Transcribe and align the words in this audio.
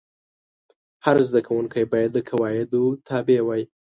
هر 1.05 1.17
زده 1.27 1.41
کوونکی 1.47 1.83
باید 1.91 2.09
د 2.13 2.17
قواعدو 2.29 2.83
تابع 3.07 3.39
وای. 3.43 3.63